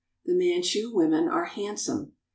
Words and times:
The 0.25 0.33
Manchu 0.33 0.89
women 0.91 1.27
are 1.27 1.45
handsome. 1.45 2.13